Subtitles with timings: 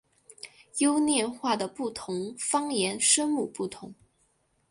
[0.79, 3.93] 优念话的不同方言声母不同。